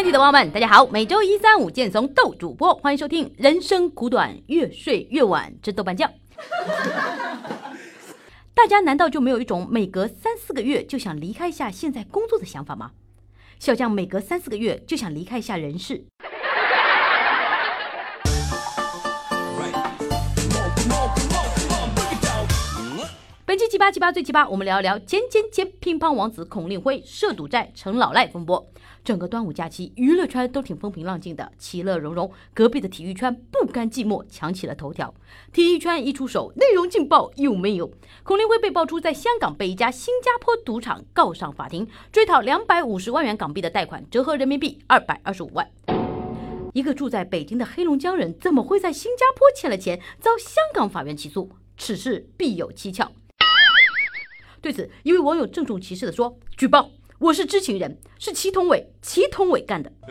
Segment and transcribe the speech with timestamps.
[0.00, 0.86] 媒体的朋友们，大家好！
[0.86, 6.10] 每周一、三、五见怂斗主播，欢迎收听《人生苦短，越睡越晚之豆瓣酱》。
[8.54, 12.92] 大家难道就没有一种每隔三四个月就想离开一下现在工作的想法吗？
[13.58, 16.02] 小将每隔三四个月就想离开一下人世。
[23.44, 28.66] 本期奇葩奇葩最奇葩，我们聊一聊前前前乒乓王子孔令辉涉赌债成老赖风波。
[29.02, 32.30] 整个端午假期，娱乐圈都挺风平浪静的，其乐融融。
[32.52, 35.14] 隔壁的体育圈不甘寂寞，抢起了头条。
[35.52, 37.90] 体育圈一出手，内容劲爆有没有？
[38.22, 45.68] 孔令辉被爆出在香港被一家新加坡赌场告上法庭，追讨两百五十万元港币的贷款，折合人民币二百二十五万。
[46.72, 51.50] 一个住在北京的黑龙江人，怎么会在新加坡欠了钱，遭香港法院起诉？
[51.76, 53.10] 此事必有蹊跷。
[54.60, 56.90] 对此，一位网友郑重其事地说：“举报，
[57.20, 59.92] 我是知情人，是祁同伟，祁同伟干的。”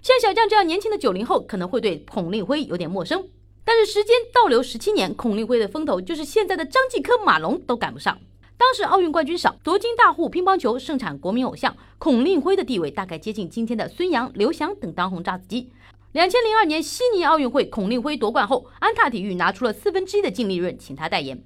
[0.00, 3.28] 像小将这样年轻的九零后，可能会对孔令辉有点陌生，
[3.66, 8.18] 但是时间倒流十七年，孔令辉的风头就是现在的张继科、马龙都赶不上。
[8.56, 15.70] 当时奥运冠军少，夺金大户，乒乓球盛产国民偶像，孔令辉的地位大概接近今天的孙杨、刘翔等当红炸子鸡。
[16.12, 21.44] 两千零二年悉尼奥运会，孔令辉夺冠后，安踏体育拿出了四分之一的净利润，请他代言。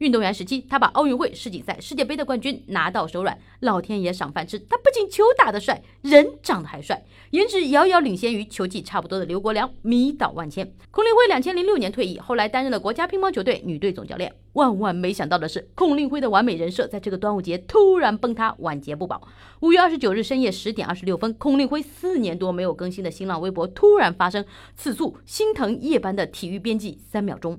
[0.00, 4.58] 运动员时期，他把奥运会、世锦赛、世界杯的冠军拿到手软，老天爷赏饭吃。
[4.60, 10.72] 他不仅球打得帅，人长得还帅，颜值遥遥领先于球技差不多的刘国梁，迷倒万千。
[10.90, 14.34] 孔令辉两千零六年退役，后来担任了国家乒乓球队女队总教练。
[14.54, 19.28] 万万没想到的是，孔令辉的完美人设在这个端午节突然崩塌，晚节不保。
[19.60, 24.42] 五月二十九日深夜十点二十六分，孔令辉四年多没有更新的新浪微博突然发生
[24.74, 27.58] 此处心疼夜班的体育编辑三秒钟。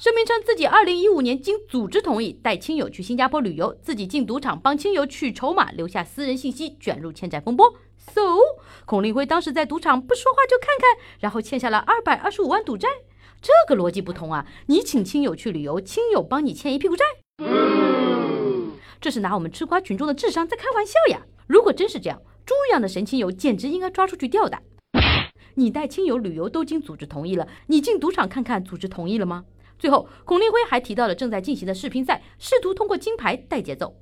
[0.00, 7.74] 声明称自己二零一五年经组织同意带亲友去新加坡旅游，自己进赌场帮亲友取筹码，留下私人信息，卷入欠债风波。
[7.98, 8.22] So，
[8.86, 12.88] 孔令辉当时在赌场不说话就看看，然后欠下了二百二十五万赌债，
[13.42, 14.46] 这个逻辑不通啊！
[14.68, 17.04] 你请亲友去旅游，亲友帮你欠一屁股债，
[19.02, 21.26] 这是拿我们吃瓜群众的智商在开玩笑呀！
[21.46, 24.62] 如果真是这样，猪一样的神亲友简直应该抓出去吊打。
[25.56, 29.44] 你带亲友旅游都经组织同意了，你进赌场看看，组织同意了吗？
[29.80, 33.96] 最后，孔令辉还提到了正在进行的世乒赛，试图通过金牌带节奏。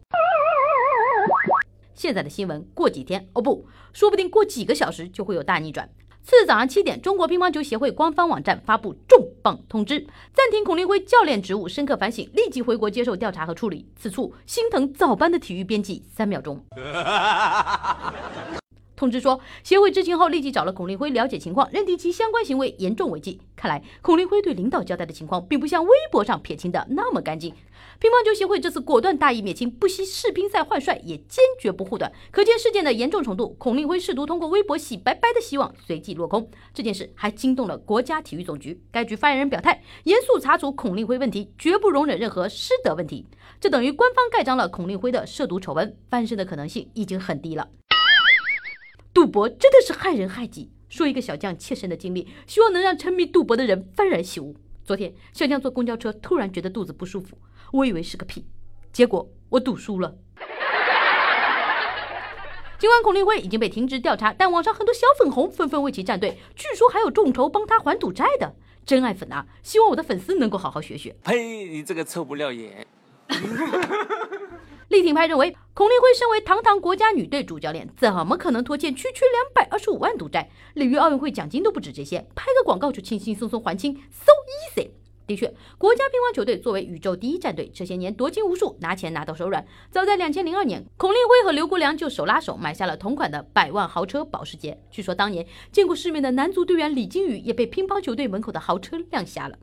[1.94, 5.88] 现在的新闻，过几天哦不，说不定过几个小时就会有大逆转。
[6.24, 13.88] 次日早上七点，中国乒乓球协会官方网站发布重磅通知，暂停孔令辉教练职务，深刻反省，立即回国接受调查和处理。
[13.96, 16.60] 此处心疼早班的体育编辑三秒钟。
[18.98, 23.40] 通知说，协会知情后立即找了孔令辉了解情况，认定其相关行为严重违纪。
[23.54, 27.54] 看来，孔令辉对领导交代的情况，并不像微博上撇清的那么干净。
[28.00, 33.54] 乒乓球协会这次果断大义灭亲，不惜世乒赛换帅，也坚决不护短，可见事件的严重程度。
[33.56, 36.50] 孔令辉试图通过微博洗白白的希望，随即落空。
[36.74, 43.24] 这件事还惊动了国家体育总局，该局发言人表态，严肃查处孔令辉问题，绝不容忍任何失德问题。
[43.60, 47.68] 这等于官方盖章了孔令辉的涉毒丑闻，翻身的可能性已经很低了。
[49.12, 50.70] 赌博真的是害人害己。
[50.88, 54.56] 说一个小将切身的经历，希望能让沉迷赌博的人幡然醒悟。
[54.84, 57.36] 昨天，小将坐公交车，突然觉得肚子不舒服，
[57.72, 58.46] 我以为是个屁，
[58.90, 60.16] 结果我赌输了。
[62.78, 68.54] 尽管孔令辉已经被停职调查，但网上很多小粉红纷纷为其站队，据说还有众筹帮他还赌债的
[68.86, 69.46] 真爱粉啊！
[69.62, 71.14] 希望我的粉丝能够好好学学。
[71.24, 71.64] 呸！
[71.64, 72.86] 你这个臭不要脸！
[74.88, 80.48] 力挺派认为，孔令辉身为堂堂国家女队主教练，怎么可能拖欠区区两百二十五万赌债？
[80.74, 84.32] 里约奥运会奖金都不止这些，拍个广告就轻轻松松还清，so
[84.74, 84.88] easy。
[85.26, 85.46] 的确，
[85.76, 89.62] 国家乒乓球队作为宇宙第一战队，这些年夺金无数，拿钱拿到手软。
[89.90, 94.80] 早在两千零二年，孔令辉和刘国梁就手拉手买下了同款的百万豪车保时捷。
[94.90, 99.58] 据说当年见过世面的男足队员李金羽也被乒乓球队门口的豪车亮瞎了。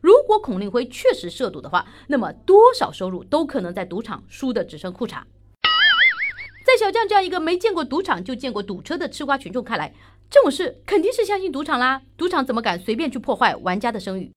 [0.00, 5.22] 如果孔令辉确实涉赌的话，那么多少收入都可能在赌场输得只剩裤衩。
[6.64, 9.94] 在小将这样一个没见过赌场就见过赌车的吃瓜群众看来，
[10.28, 12.02] 这种事肯定是相信赌场啦。
[12.16, 14.32] 赌场怎么敢随便去破坏玩家的声誉？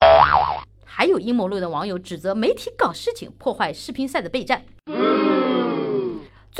[0.85, 4.63] 还有阴谋论的网友指责媒体搞事情，破坏视频赛的备战。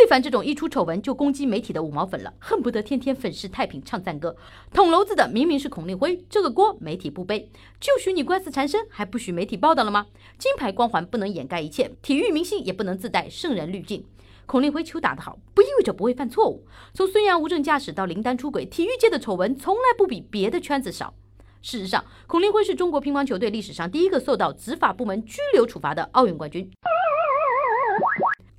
[0.09, 4.35] 烦这种一出丑闻就攻击媒体的五毛粉了，恨不得天天粉饰太平唱赞歌。
[4.73, 7.47] 捅娄子的明明是孔令辉，这个锅媒体不背，
[7.79, 10.07] 就许你官司缠身，还不许媒体报道了吗？
[10.39, 14.03] 金牌光环不能掩盖一切，体育明星也不能自带圣人滤镜。
[14.47, 16.65] 孔令辉球打得好，不意味着不会犯错误。
[16.91, 21.13] 从孙杨无证驾驶到林丹出轨，体育界的丑闻从来不比别的圈子少。
[21.61, 26.71] 事实上，孔令辉是中国乒乓球队历史上第一个受到执法部门拘留处罚的奥运冠军。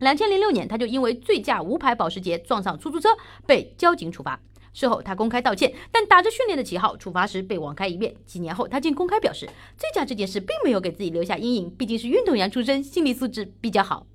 [0.01, 3.11] 两千零六年，他就因为醉驾无牌保时捷撞上出租车
[3.47, 4.41] 被交警处罚。
[4.73, 8.15] 事后他公开道歉，但打着训练的旗号处罚时被网开一面。
[8.25, 14.07] 几年后，他竟公开表示，醉驾这件事并没有给自己留下阴影，毕竟是运动员出身，心理素质比较好。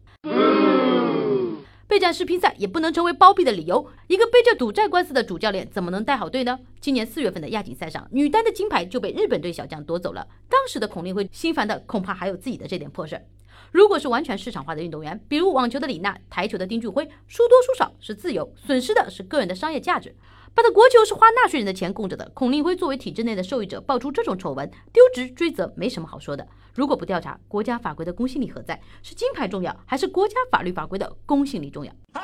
[1.87, 3.87] 备战世乒赛也不能成为包庇的理由。
[4.07, 6.57] 一个背着赌债官司的主教练怎么能带好队呢？
[6.81, 10.27] 今年四月份的亚锦赛上，女单的金牌就被日本队小将夺走了。
[10.49, 13.21] 当时的孔令辉心烦的恐怕还有自己的这点破事儿。
[13.71, 20.15] 如果是完全市场化的运动员，比如网球的李娜、台球的丁俊晖，输多输少是自由，损失的是个人的商业价值。
[20.53, 26.47] 把的国球是花纳税人的钱供着的，孔令辉作为体制内的受益者，爆出这种丑闻，丢职追责没什么好说的。
[26.73, 28.81] 如果不调查，国家法规的公信力何在？
[29.03, 31.91] 是金牌重要，还是国家法律法规的公信力重要？
[32.13, 32.21] 好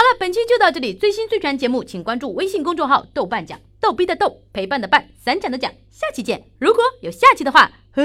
[0.00, 0.92] 了，本期就到这里。
[0.92, 5.72] 最新最全节目，请关注微信公众号“豆瓣讲”，逗逼的逗，陪伴的伴，散讲的讲。
[5.90, 6.44] 下期见。
[6.58, 8.04] 如果有下期的话，呵。